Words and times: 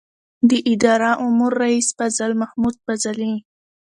د 0.49 0.51
اداره 0.71 1.11
امور 1.25 1.51
رئیس 1.63 1.87
فضل 1.99 2.31
محمود 2.41 2.75
فضلي 2.85 3.33